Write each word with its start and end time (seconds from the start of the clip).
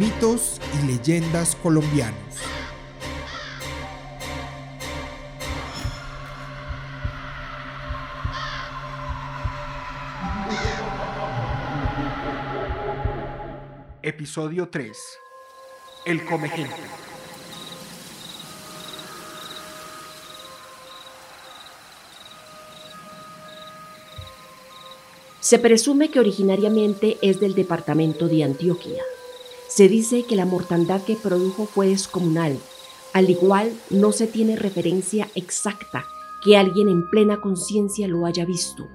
Mitos 0.00 0.58
y 0.80 0.86
leyendas 0.86 1.54
colombianos. 1.56 2.16
Episodio 14.00 14.70
3. 14.70 14.96
El 16.06 16.24
come 16.24 16.48
gente. 16.48 16.74
Se 25.40 25.58
presume 25.58 26.10
que 26.10 26.20
originariamente 26.20 27.18
es 27.20 27.38
del 27.38 27.54
departamento 27.54 28.28
de 28.28 28.44
Antioquia. 28.44 29.02
Se 29.70 29.86
dice 29.86 30.24
que 30.24 30.34
la 30.34 30.46
mortandad 30.46 31.00
que 31.00 31.14
produjo 31.14 31.64
fue 31.64 31.90
descomunal. 31.90 32.58
Al 33.12 33.30
igual, 33.30 33.72
no 33.88 34.10
se 34.10 34.26
tiene 34.26 34.56
referencia 34.56 35.28
exacta 35.36 36.04
que 36.42 36.56
alguien 36.56 36.88
en 36.88 37.08
plena 37.08 37.40
conciencia 37.40 38.08
lo 38.08 38.26
haya 38.26 38.44
visto, 38.44 38.88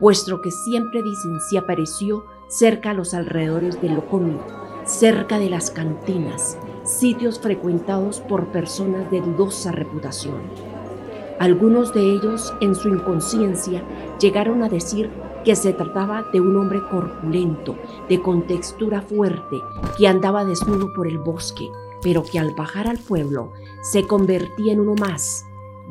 puesto 0.00 0.40
que 0.40 0.50
siempre 0.50 1.02
dicen 1.02 1.38
si 1.50 1.58
apareció 1.58 2.24
cerca 2.48 2.92
a 2.92 2.94
los 2.94 3.12
alrededores 3.12 3.82
del 3.82 3.92
locomio, 3.92 4.42
cerca 4.86 5.38
de 5.38 5.50
las 5.50 5.70
cantinas, 5.70 6.56
sitios 6.82 7.38
frecuentados 7.38 8.20
por 8.20 8.52
personas 8.52 9.10
de 9.10 9.20
dudosa 9.20 9.70
reputación. 9.70 10.40
Algunos 11.40 11.92
de 11.92 12.10
ellos, 12.10 12.54
en 12.62 12.74
su 12.74 12.88
inconsciencia, 12.88 13.82
llegaron 14.18 14.62
a 14.62 14.70
decir 14.70 15.10
que 15.44 15.56
se 15.56 15.72
trataba 15.72 16.24
de 16.32 16.40
un 16.40 16.56
hombre 16.56 16.80
corpulento, 16.90 17.76
de 18.08 18.20
contextura 18.22 19.02
fuerte, 19.02 19.60
que 19.98 20.06
andaba 20.08 20.44
desnudo 20.44 20.92
por 20.94 21.06
el 21.06 21.18
bosque, 21.18 21.68
pero 22.02 22.22
que 22.24 22.38
al 22.38 22.54
bajar 22.54 22.88
al 22.88 22.98
pueblo 22.98 23.52
se 23.82 24.06
convertía 24.06 24.72
en 24.72 24.80
uno 24.80 24.94
más, 24.94 25.44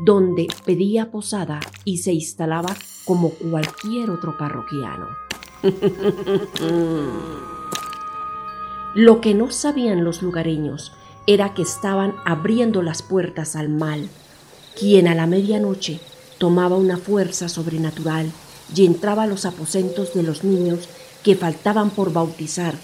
donde 0.03 0.47
pedía 0.65 1.11
posada 1.11 1.59
y 1.85 1.97
se 1.97 2.13
instalaba 2.13 2.75
como 3.05 3.29
cualquier 3.31 4.09
otro 4.09 4.37
parroquiano. 4.37 5.07
Lo 8.93 9.21
que 9.21 9.33
no 9.33 9.51
sabían 9.51 10.03
los 10.03 10.21
lugareños 10.21 10.93
era 11.27 11.53
que 11.53 11.61
estaban 11.61 12.15
abriendo 12.25 12.81
las 12.81 13.01
puertas 13.01 13.55
al 13.55 13.69
mal, 13.69 14.09
quien 14.77 15.07
a 15.07 15.15
la 15.15 15.27
medianoche 15.27 15.99
tomaba 16.39 16.75
una 16.75 16.97
fuerza 16.97 17.47
sobrenatural 17.47 18.31
y 18.75 18.85
entraba 18.85 19.23
a 19.23 19.27
los 19.27 19.45
aposentos 19.45 20.13
de 20.13 20.23
los 20.23 20.43
niños 20.43 20.87
que 21.23 21.35
faltaban 21.35 21.89
por 21.89 22.13
bautizar 22.13 22.75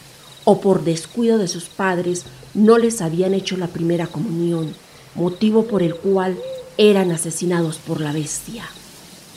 o 0.43 0.61
por 0.61 0.83
descuido 0.83 1.38
de 1.38 1.47
sus 1.47 1.66
padres 1.66 2.23
no 2.53 2.77
les 2.77 3.02
habían 3.02 3.33
hecho 3.33 3.57
la 3.57 3.67
primera 3.67 4.08
comunión, 4.08 4.73
motivo 5.15 5.65
por 5.65 5.83
el 5.83 5.95
cual 5.95 6.38
eran 6.77 7.11
asesinados 7.11 7.77
por 7.77 8.02
la 8.02 8.13
bestia. 8.13 8.63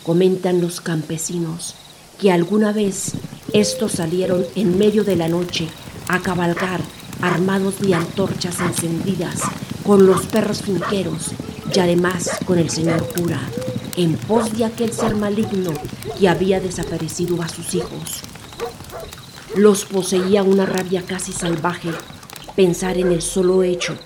Comentan 0.02 0.60
los 0.60 0.80
campesinos 0.80 1.74
que 2.20 2.30
alguna 2.30 2.72
vez 2.72 3.12
estos 3.52 3.92
salieron 3.92 4.44
en 4.54 4.78
medio 4.78 5.04
de 5.04 5.16
la 5.16 5.28
noche 5.28 5.68
a 6.08 6.20
cabalgar 6.20 6.80
armados 7.22 7.80
de 7.80 7.94
antorchas 7.94 8.60
encendidas 8.60 9.40
con 9.84 10.06
los 10.06 10.26
perros 10.26 10.62
finqueros 10.62 11.32
y 11.74 11.78
además 11.78 12.30
con 12.46 12.58
el 12.58 12.70
señor 12.70 13.06
cura 13.14 13.40
en 13.96 14.16
pos 14.16 14.56
de 14.56 14.64
aquel 14.64 14.92
ser 14.92 15.16
maligno 15.16 15.72
que 16.18 16.28
había 16.28 16.60
desaparecido 16.60 17.40
a 17.42 17.48
sus 17.48 17.74
hijos. 17.74 18.20
Los 19.56 19.84
poseía 19.84 20.42
una 20.42 20.66
rabia 20.66 21.02
casi 21.02 21.32
salvaje 21.32 21.90
pensar 22.54 22.98
en 22.98 23.12
el 23.12 23.22
solo 23.22 23.62
hecho 23.62 23.96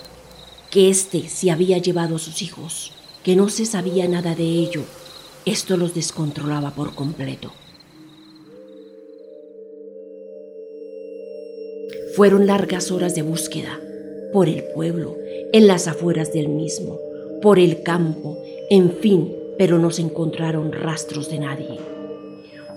que 0.71 0.91
éste 0.91 1.29
se 1.29 1.51
había 1.51 1.79
llevado 1.79 2.17
a 2.17 2.19
sus 2.19 2.43
hijos, 2.43 2.93
que 3.23 3.37
no 3.37 3.49
se 3.49 3.65
sabía 3.67 4.09
nada 4.09 4.35
de 4.35 4.45
ello. 4.45 4.83
Esto 5.45 5.77
los 5.77 5.95
descontrolaba 5.95 6.71
por 6.71 6.95
completo. 6.95 7.53
Fueron 12.17 12.47
largas 12.47 12.91
horas 12.91 13.15
de 13.15 13.23
búsqueda 13.23 13.81
por 14.33 14.49
el 14.49 14.65
pueblo, 14.75 15.17
en 15.53 15.67
las 15.67 15.87
afueras 15.87 16.33
del 16.33 16.49
mismo, 16.49 16.99
por 17.41 17.59
el 17.59 17.83
campo, 17.83 18.37
en 18.71 18.91
fin, 18.93 19.33
pero 19.59 19.79
no 19.79 19.91
se 19.91 20.03
encontraron 20.03 20.73
rastros 20.73 21.31
de 21.31 21.39
nadie. 21.39 21.79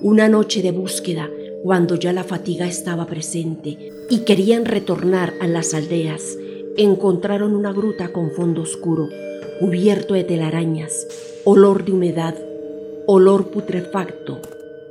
Una 0.01 0.29
noche 0.29 0.61
de 0.61 0.71
búsqueda, 0.71 1.29
cuando 1.63 1.95
ya 1.95 2.13
la 2.13 2.23
fatiga 2.23 2.67
estaba 2.67 3.07
presente 3.07 3.91
y 4.09 4.19
querían 4.19 4.65
retornar 4.65 5.33
a 5.41 5.47
las 5.47 5.73
aldeas, 5.73 6.37
encontraron 6.77 7.55
una 7.55 7.73
gruta 7.73 8.09
con 8.09 8.31
fondo 8.31 8.61
oscuro, 8.61 9.09
cubierto 9.59 10.13
de 10.13 10.23
telarañas, 10.23 11.07
olor 11.43 11.83
de 11.83 11.91
humedad, 11.91 12.35
olor 13.07 13.49
putrefacto. 13.49 14.39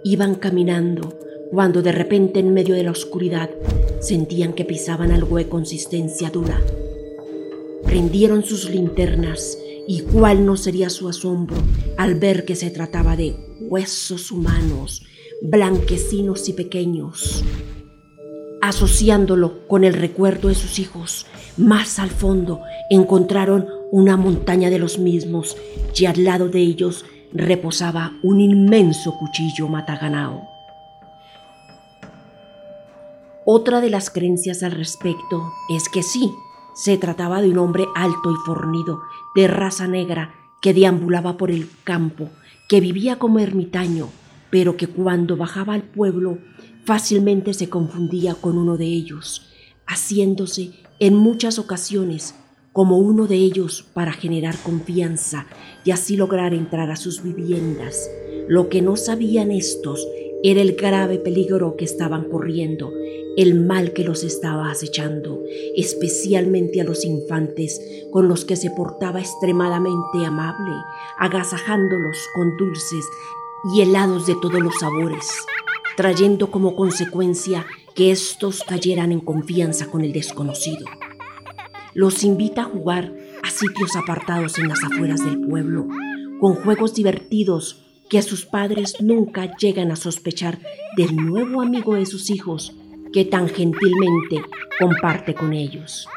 Iban 0.02 0.34
caminando 0.34 1.12
cuando 1.50 1.82
de 1.82 1.92
repente 1.92 2.40
en 2.40 2.52
medio 2.52 2.74
de 2.74 2.82
la 2.82 2.90
oscuridad 2.90 3.50
sentían 4.00 4.52
que 4.52 4.64
pisaban 4.64 5.12
algo 5.12 5.36
de 5.36 5.48
consistencia 5.48 6.30
dura. 6.30 6.60
Prendieron 7.84 8.42
sus 8.42 8.68
linternas 8.68 9.56
y 9.88 10.00
cuál 10.00 10.44
no 10.44 10.56
sería 10.56 10.90
su 10.90 11.08
asombro 11.08 11.56
al 11.96 12.14
ver 12.16 12.44
que 12.44 12.56
se 12.56 12.70
trataba 12.70 13.16
de 13.16 13.36
huesos 13.60 14.30
humanos, 14.30 15.02
blanquecinos 15.42 16.48
y 16.48 16.52
pequeños. 16.52 17.44
Asociándolo 18.62 19.66
con 19.68 19.84
el 19.84 19.94
recuerdo 19.94 20.48
de 20.48 20.54
sus 20.54 20.78
hijos, 20.78 21.26
más 21.56 21.98
al 21.98 22.10
fondo 22.10 22.60
encontraron 22.90 23.66
una 23.92 24.16
montaña 24.16 24.70
de 24.70 24.78
los 24.78 24.98
mismos 24.98 25.56
y 25.94 26.06
al 26.06 26.24
lado 26.24 26.48
de 26.48 26.60
ellos 26.60 27.04
reposaba 27.32 28.12
un 28.22 28.40
inmenso 28.40 29.16
cuchillo 29.18 29.68
mataganao. 29.68 30.48
Otra 33.44 33.80
de 33.80 33.90
las 33.90 34.10
creencias 34.10 34.64
al 34.64 34.72
respecto 34.72 35.52
es 35.68 35.88
que 35.88 36.02
sí, 36.02 36.32
se 36.76 36.98
trataba 36.98 37.40
de 37.40 37.50
un 37.50 37.58
hombre 37.58 37.86
alto 37.94 38.30
y 38.30 38.36
fornido, 38.44 39.00
de 39.34 39.48
raza 39.48 39.88
negra, 39.88 40.34
que 40.60 40.74
deambulaba 40.74 41.38
por 41.38 41.50
el 41.50 41.68
campo, 41.84 42.28
que 42.68 42.80
vivía 42.80 43.18
como 43.18 43.38
ermitaño, 43.38 44.10
pero 44.50 44.76
que 44.76 44.86
cuando 44.86 45.36
bajaba 45.36 45.74
al 45.74 45.82
pueblo 45.82 46.38
fácilmente 46.84 47.54
se 47.54 47.68
confundía 47.68 48.34
con 48.34 48.58
uno 48.58 48.76
de 48.76 48.86
ellos, 48.86 49.50
haciéndose 49.86 50.72
en 51.00 51.16
muchas 51.16 51.58
ocasiones 51.58 52.34
como 52.72 52.98
uno 52.98 53.26
de 53.26 53.36
ellos 53.36 53.86
para 53.94 54.12
generar 54.12 54.54
confianza 54.58 55.46
y 55.84 55.92
así 55.92 56.16
lograr 56.16 56.52
entrar 56.52 56.90
a 56.90 56.96
sus 56.96 57.22
viviendas. 57.22 58.10
Lo 58.48 58.68
que 58.68 58.82
no 58.82 58.96
sabían 58.96 59.50
estos 59.50 60.06
era 60.50 60.60
el 60.62 60.76
grave 60.76 61.18
peligro 61.18 61.76
que 61.76 61.84
estaban 61.84 62.28
corriendo 62.30 62.92
el 63.36 63.60
mal 63.66 63.92
que 63.92 64.02
los 64.02 64.24
estaba 64.24 64.70
acechando, 64.70 65.42
especialmente 65.76 66.80
a 66.80 66.84
los 66.84 67.04
infantes, 67.04 67.80
con 68.10 68.28
los 68.28 68.46
que 68.46 68.56
se 68.56 68.70
portaba 68.70 69.20
extremadamente 69.20 70.24
amable, 70.24 70.74
agasajándolos 71.18 72.16
con 72.34 72.56
dulces 72.56 73.04
y 73.74 73.82
helados 73.82 74.26
de 74.26 74.36
todos 74.40 74.60
los 74.60 74.74
sabores, 74.80 75.26
trayendo 75.98 76.50
como 76.50 76.76
consecuencia 76.76 77.66
que 77.94 78.10
éstos 78.10 78.62
cayeran 78.66 79.12
en 79.12 79.20
confianza 79.20 79.90
con 79.90 80.00
el 80.00 80.14
desconocido. 80.14 80.86
Los 81.92 82.24
invita 82.24 82.62
a 82.62 82.66
jugar 82.66 83.14
a 83.42 83.50
sitios 83.50 83.96
apartados 83.96 84.58
en 84.58 84.68
las 84.68 84.82
afueras 84.82 85.22
del 85.22 85.40
pueblo, 85.46 85.88
con 86.40 86.54
juegos 86.54 86.94
divertidos 86.94 87.85
que 88.08 88.22
sus 88.22 88.46
padres 88.46 89.00
nunca 89.00 89.56
llegan 89.56 89.90
a 89.90 89.96
sospechar 89.96 90.58
del 90.96 91.16
nuevo 91.16 91.60
amigo 91.60 91.94
de 91.94 92.06
sus 92.06 92.30
hijos 92.30 92.72
que 93.12 93.24
tan 93.24 93.48
gentilmente 93.48 94.44
comparte 94.78 95.34
con 95.34 95.52
ellos. 95.52 96.08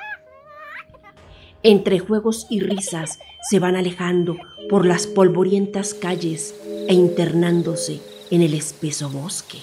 Entre 1.63 1.99
juegos 1.99 2.47
y 2.49 2.61
risas 2.61 3.19
se 3.49 3.59
van 3.59 3.75
alejando 3.75 4.37
por 4.69 4.85
las 4.85 5.07
polvorientas 5.07 5.93
calles 5.93 6.55
e 6.87 6.93
internándose 6.93 8.01
en 8.31 8.41
el 8.41 8.53
espeso 8.53 9.09
bosque. 9.09 9.57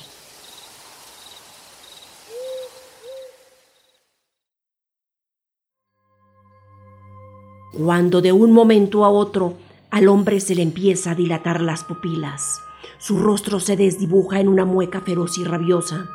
Cuando 7.73 8.23
de 8.23 8.33
un 8.33 8.53
momento 8.53 9.05
a 9.05 9.11
otro 9.11 9.55
al 9.97 10.09
hombre 10.09 10.41
se 10.41 10.55
le 10.55 10.61
empieza 10.61 11.13
a 11.13 11.15
dilatar 11.15 11.63
las 11.63 11.83
pupilas. 11.83 12.61
Su 12.99 13.19
rostro 13.19 13.61
se 13.61 13.79
desdibuja 13.79 14.41
en 14.41 14.49
una 14.49 14.67
mueca 14.67 15.01
feroz 15.01 15.39
y 15.39 15.45
rabiosa. 15.45 16.11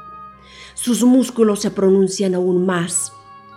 Sus 0.76 1.04
músculos 1.04 1.62
se 1.62 1.72
pronuncian 1.72 2.36
aún 2.36 2.64
más. 2.68 3.12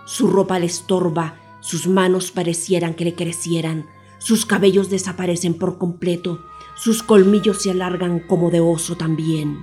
Su 0.05 0.27
ropa 0.31 0.57
le 0.57 0.65
estorba, 0.65 1.35
sus 1.59 1.85
manos 1.85 2.31
parecieran 2.31 2.95
que 2.95 3.05
le 3.05 3.13
crecieran, 3.13 3.85
sus 4.17 4.47
cabellos 4.47 4.89
desaparecen 4.89 5.53
por 5.53 5.77
completo, 5.77 6.43
sus 6.75 7.03
colmillos 7.03 7.61
se 7.61 7.69
alargan 7.69 8.19
como 8.19 8.49
de 8.49 8.61
oso 8.61 8.97
también. 8.97 9.59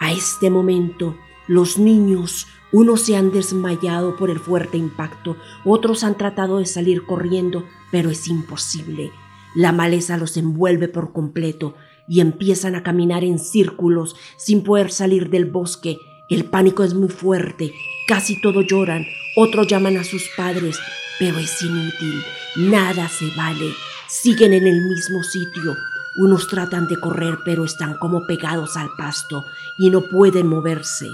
A 0.00 0.10
este 0.10 0.50
momento, 0.50 1.16
los 1.46 1.78
niños, 1.78 2.48
unos 2.72 3.02
se 3.02 3.16
han 3.16 3.32
desmayado 3.32 4.16
por 4.16 4.30
el 4.30 4.38
fuerte 4.38 4.78
impacto, 4.78 5.36
otros 5.64 6.04
han 6.04 6.16
tratado 6.16 6.58
de 6.58 6.66
salir 6.66 7.04
corriendo, 7.04 7.66
pero 7.90 8.10
es 8.10 8.26
imposible. 8.28 9.12
La 9.54 9.72
maleza 9.72 10.16
los 10.16 10.38
envuelve 10.38 10.88
por 10.88 11.12
completo 11.12 11.74
y 12.08 12.20
empiezan 12.20 12.74
a 12.74 12.82
caminar 12.82 13.24
en 13.24 13.38
círculos 13.38 14.16
sin 14.38 14.62
poder 14.62 14.90
salir 14.90 15.28
del 15.28 15.44
bosque. 15.44 15.98
El 16.30 16.46
pánico 16.46 16.82
es 16.82 16.94
muy 16.94 17.10
fuerte, 17.10 17.74
casi 18.08 18.40
todos 18.40 18.66
lloran, 18.66 19.04
otros 19.36 19.66
llaman 19.66 19.98
a 19.98 20.04
sus 20.04 20.30
padres, 20.34 20.78
pero 21.18 21.38
es 21.38 21.60
inútil, 21.60 22.22
nada 22.56 23.08
se 23.08 23.30
vale. 23.36 23.72
Siguen 24.08 24.54
en 24.54 24.66
el 24.66 24.82
mismo 24.88 25.22
sitio. 25.22 25.76
Unos 26.16 26.48
tratan 26.48 26.88
de 26.88 26.98
correr, 26.98 27.38
pero 27.44 27.64
están 27.64 27.96
como 27.98 28.26
pegados 28.26 28.76
al 28.76 28.90
pasto 28.96 29.44
y 29.78 29.88
no 29.90 30.02
pueden 30.02 30.46
moverse. 30.46 31.08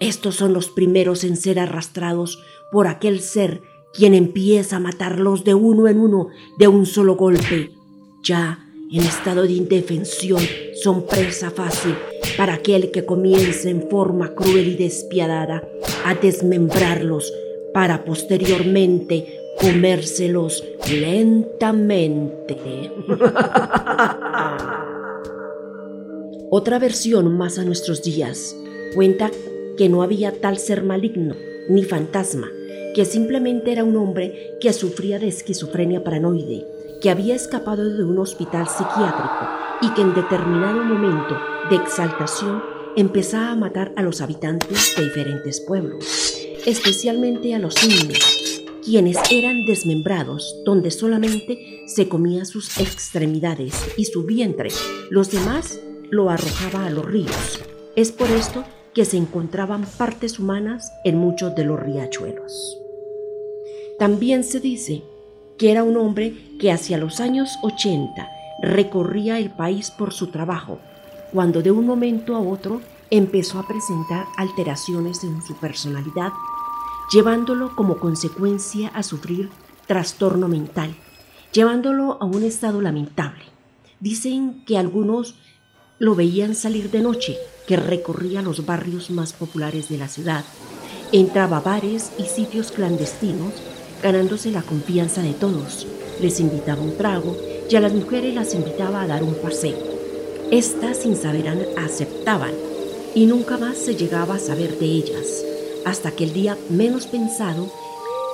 Estos 0.00 0.34
son 0.34 0.54
los 0.54 0.70
primeros 0.70 1.24
en 1.24 1.36
ser 1.36 1.58
arrastrados 1.58 2.42
por 2.72 2.86
aquel 2.86 3.20
ser 3.20 3.60
quien 3.92 4.14
empieza 4.14 4.76
a 4.76 4.80
matarlos 4.80 5.44
de 5.44 5.52
uno 5.52 5.88
en 5.88 6.00
uno 6.00 6.28
de 6.58 6.68
un 6.68 6.86
solo 6.86 7.16
golpe. 7.16 7.70
Ya 8.22 8.66
en 8.90 9.02
estado 9.02 9.42
de 9.42 9.52
indefensión 9.52 10.40
son 10.82 11.06
presa 11.06 11.50
fácil 11.50 11.94
para 12.38 12.54
aquel 12.54 12.90
que 12.90 13.04
comience 13.04 13.68
en 13.68 13.90
forma 13.90 14.34
cruel 14.34 14.68
y 14.68 14.76
despiadada 14.76 15.62
a 16.06 16.14
desmembrarlos 16.14 17.30
para 17.74 18.02
posteriormente 18.02 19.38
comérselos 19.60 20.64
lentamente. 20.90 22.56
Otra 26.50 26.78
versión 26.78 27.36
más 27.36 27.58
a 27.58 27.64
nuestros 27.64 28.02
días 28.02 28.56
cuenta 28.94 29.30
que 29.80 29.88
no 29.88 30.02
había 30.02 30.38
tal 30.42 30.58
ser 30.58 30.82
maligno 30.82 31.36
ni 31.70 31.84
fantasma, 31.84 32.48
que 32.94 33.06
simplemente 33.06 33.72
era 33.72 33.82
un 33.82 33.96
hombre 33.96 34.58
que 34.60 34.74
sufría 34.74 35.18
de 35.18 35.28
esquizofrenia 35.28 36.04
paranoide, 36.04 36.66
que 37.00 37.08
había 37.08 37.34
escapado 37.34 37.88
de 37.88 38.04
un 38.04 38.18
hospital 38.18 38.68
psiquiátrico 38.68 39.48
y 39.80 39.88
que 39.94 40.02
en 40.02 40.14
determinado 40.14 40.84
momento 40.84 41.34
de 41.70 41.76
exaltación 41.76 42.62
empezaba 42.94 43.52
a 43.52 43.56
matar 43.56 43.94
a 43.96 44.02
los 44.02 44.20
habitantes 44.20 44.94
de 44.98 45.04
diferentes 45.04 45.60
pueblos, 45.60 46.36
especialmente 46.66 47.54
a 47.54 47.58
los 47.58 47.82
niños, 47.88 48.62
quienes 48.84 49.16
eran 49.32 49.64
desmembrados, 49.64 50.56
donde 50.66 50.90
solamente 50.90 51.84
se 51.86 52.06
comía 52.06 52.44
sus 52.44 52.78
extremidades 52.78 53.74
y 53.96 54.04
su 54.04 54.24
vientre, 54.24 54.68
los 55.08 55.30
demás 55.30 55.80
lo 56.10 56.28
arrojaba 56.28 56.84
a 56.84 56.90
los 56.90 57.06
ríos. 57.06 57.62
Es 57.96 58.12
por 58.12 58.30
esto 58.30 58.62
que 58.94 59.04
se 59.04 59.16
encontraban 59.16 59.84
partes 59.98 60.38
humanas 60.38 60.92
en 61.04 61.16
muchos 61.16 61.54
de 61.54 61.64
los 61.64 61.78
riachuelos. 61.78 62.76
También 63.98 64.44
se 64.44 64.60
dice 64.60 65.02
que 65.58 65.70
era 65.70 65.84
un 65.84 65.96
hombre 65.96 66.56
que 66.58 66.72
hacia 66.72 66.98
los 66.98 67.20
años 67.20 67.58
80 67.62 68.28
recorría 68.62 69.38
el 69.38 69.50
país 69.50 69.90
por 69.90 70.12
su 70.12 70.28
trabajo, 70.28 70.78
cuando 71.32 71.62
de 71.62 71.70
un 71.70 71.86
momento 71.86 72.34
a 72.34 72.40
otro 72.40 72.80
empezó 73.10 73.58
a 73.58 73.66
presentar 73.66 74.26
alteraciones 74.36 75.22
en 75.24 75.42
su 75.42 75.54
personalidad, 75.56 76.32
llevándolo 77.12 77.74
como 77.76 77.98
consecuencia 77.98 78.88
a 78.88 79.02
sufrir 79.02 79.50
trastorno 79.86 80.48
mental, 80.48 80.94
llevándolo 81.52 82.18
a 82.20 82.24
un 82.24 82.44
estado 82.44 82.80
lamentable. 82.80 83.44
Dicen 83.98 84.64
que 84.64 84.78
algunos 84.78 85.34
lo 85.98 86.14
veían 86.14 86.54
salir 86.54 86.90
de 86.90 87.02
noche, 87.02 87.36
que 87.70 87.76
recorría 87.76 88.42
los 88.42 88.66
barrios 88.66 89.10
más 89.10 89.32
populares 89.32 89.88
de 89.88 89.96
la 89.96 90.08
ciudad, 90.08 90.44
entraba 91.12 91.58
a 91.58 91.60
bares 91.60 92.10
y 92.18 92.24
sitios 92.24 92.72
clandestinos, 92.72 93.52
ganándose 94.02 94.50
la 94.50 94.62
confianza 94.62 95.22
de 95.22 95.34
todos. 95.34 95.86
Les 96.20 96.40
invitaba 96.40 96.82
un 96.82 96.96
trago 96.96 97.36
y 97.70 97.76
a 97.76 97.80
las 97.80 97.92
mujeres 97.92 98.34
las 98.34 98.54
invitaba 98.54 99.02
a 99.02 99.06
dar 99.06 99.22
un 99.22 99.36
paseo. 99.36 99.78
Estas, 100.50 100.96
sin 100.96 101.14
saber, 101.14 101.46
aceptaban 101.76 102.54
y 103.14 103.26
nunca 103.26 103.56
más 103.56 103.78
se 103.78 103.94
llegaba 103.94 104.34
a 104.34 104.40
saber 104.40 104.76
de 104.80 104.86
ellas, 104.86 105.44
hasta 105.84 106.10
que 106.10 106.24
el 106.24 106.32
día 106.32 106.58
menos 106.70 107.06
pensado 107.06 107.70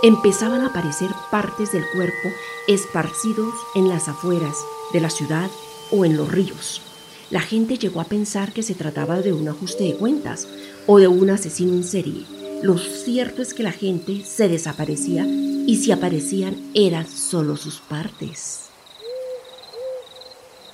empezaban 0.02 0.62
a 0.62 0.68
aparecer 0.68 1.10
partes 1.30 1.72
del 1.72 1.84
cuerpo 1.94 2.28
esparcidos 2.68 3.52
en 3.74 3.90
las 3.90 4.08
afueras 4.08 4.56
de 4.94 5.00
la 5.02 5.10
ciudad 5.10 5.50
o 5.90 6.06
en 6.06 6.16
los 6.16 6.32
ríos. 6.32 6.85
La 7.30 7.40
gente 7.40 7.76
llegó 7.76 8.00
a 8.00 8.04
pensar 8.04 8.52
que 8.52 8.62
se 8.62 8.74
trataba 8.74 9.20
de 9.20 9.32
un 9.32 9.48
ajuste 9.48 9.84
de 9.84 9.94
cuentas 9.94 10.46
o 10.86 10.98
de 10.98 11.08
un 11.08 11.28
asesino 11.30 11.72
en 11.72 11.82
serie. 11.82 12.24
Lo 12.62 12.78
cierto 12.78 13.42
es 13.42 13.52
que 13.52 13.64
la 13.64 13.72
gente 13.72 14.24
se 14.24 14.48
desaparecía 14.48 15.26
y 15.26 15.76
si 15.76 15.90
aparecían 15.90 16.56
eran 16.74 17.08
solo 17.08 17.56
sus 17.56 17.80
partes. 17.80 18.66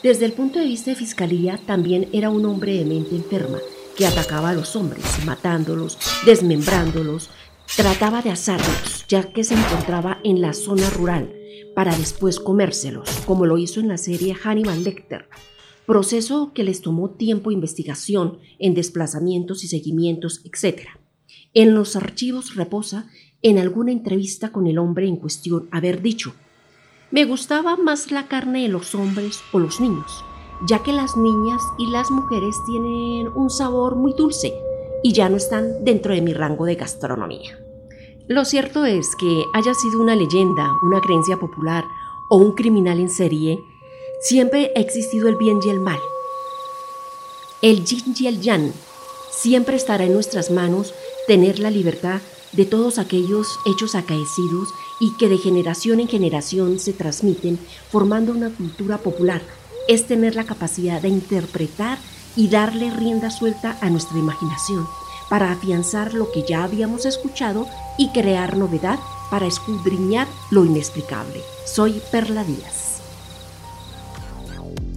Desde 0.03 0.27
el 0.27 0.33
punto 0.33 0.59
de 0.59 0.67
vista 0.67 0.91
de 0.91 0.97
fiscalía, 0.97 1.59
también 1.65 2.09
era 2.13 2.29
un 2.29 2.45
hombre 2.45 2.75
de 2.75 2.85
mente 2.85 3.17
enferma 3.17 3.59
que 3.97 4.07
atacaba 4.07 4.51
a 4.51 4.55
los 4.55 4.77
hombres, 4.77 5.05
matándolos, 5.25 5.97
desmembrándolos, 6.27 7.31
trataba 7.77 8.21
de 8.21 8.31
asarlos, 8.31 9.07
ya 9.09 9.33
que 9.33 9.45
se 9.45 9.55
encontraba 9.55 10.19
en 10.25 10.41
la 10.41 10.53
zona 10.53 10.91
rural, 10.91 11.33
para 11.75 11.97
después 11.97 12.41
comérselos, 12.41 13.09
como 13.27 13.47
lo 13.47 13.57
hizo 13.57 13.81
en 13.81 13.89
la 13.89 13.97
serie 13.97 14.35
Hannibal 14.35 14.83
Lecter, 14.83 15.27
proceso 15.87 16.53
que 16.55 16.65
les 16.65 16.81
tomó 16.81 17.11
tiempo 17.11 17.51
investigación 17.51 18.39
en 18.59 18.75
desplazamientos 18.75 19.65
y 19.65 19.69
seguimientos, 19.69 20.43
etc. 20.45 20.89
En 21.55 21.75
los 21.75 21.97
archivos 21.97 22.55
reposa 22.55 23.09
en 23.43 23.59
alguna 23.59 23.93
entrevista 23.93 24.53
con 24.53 24.67
el 24.67 24.79
hombre 24.79 25.07
en 25.07 25.17
cuestión 25.17 25.69
haber 25.73 26.01
dicho, 26.03 26.35
me 27.11 27.25
gustaba 27.27 27.77
más 27.77 28.11
la 28.11 28.27
carne 28.27 28.63
de 28.63 28.69
los 28.69 28.95
hombres 28.95 29.41
o 29.53 29.59
los 29.59 29.81
niños, 29.81 30.25
ya 30.67 30.83
que 30.83 30.93
las 30.93 31.17
niñas 31.17 31.61
y 31.79 31.87
las 31.89 32.11
mujeres 32.11 32.57
tienen 32.67 33.29
un 33.35 33.51
sabor 33.51 33.97
muy 33.97 34.15
dulce 34.15 34.55
y 35.03 35.13
ya 35.13 35.29
no 35.29 35.37
están 35.37 35.85
dentro 35.85 36.15
de 36.15 36.23
mi 36.23 36.33
rango 36.33 36.65
de 36.65 36.77
gastronomía. 36.77 37.59
Lo 38.29 38.45
cierto 38.45 38.85
es 38.85 39.15
que 39.17 39.45
haya 39.53 39.75
sido 39.75 40.01
una 40.01 40.15
leyenda, 40.15 40.71
una 40.83 41.01
creencia 41.01 41.39
popular 41.39 41.85
o 42.31 42.37
un 42.37 42.55
criminal 42.55 43.01
en 43.01 43.11
serie, 43.11 43.59
Siempre 44.23 44.71
ha 44.77 44.79
existido 44.79 45.29
el 45.29 45.35
bien 45.35 45.59
y 45.65 45.69
el 45.69 45.81
mal. 45.81 45.99
El 47.61 47.85
yin 47.85 48.15
y 48.17 48.29
el 48.29 48.41
yang. 48.41 48.73
Siempre 49.33 49.75
estará 49.75 50.05
en 50.05 50.13
nuestras 50.13 50.49
manos 50.53 50.95
tener 51.27 51.59
la 51.59 51.73
libertad 51.73 52.21
de 52.53 52.65
todos 52.65 52.99
aquellos 52.99 53.49
hechos 53.67 53.97
acaecidos 53.97 54.69
y 55.01 55.17
que 55.17 55.29
de 55.29 55.39
generación 55.39 55.99
en 55.99 56.07
generación 56.07 56.79
se 56.79 56.93
transmiten 56.93 57.59
formando 57.91 58.31
una 58.31 58.51
cultura 58.51 58.99
popular. 58.99 59.43
Es 59.89 60.07
tener 60.07 60.37
la 60.37 60.45
capacidad 60.45 61.03
de 61.03 61.09
interpretar 61.09 61.99
y 62.37 62.47
darle 62.47 62.93
rienda 62.93 63.29
suelta 63.29 63.77
a 63.81 63.91
nuestra 63.91 64.21
imaginación 64.21 64.87
para 65.29 65.51
afianzar 65.51 66.15
lo 66.15 66.31
que 66.31 66.45
ya 66.45 66.63
habíamos 66.63 67.07
escuchado 67.07 67.67
y 67.99 68.11
crear 68.11 68.57
novedad 68.57 69.01
para 69.33 69.47
escudriñar 69.47 70.29
lo 70.51 70.65
inexplicable. 70.65 71.43
Soy 71.67 72.01
Perla 72.13 72.45
Díaz. 72.45 72.92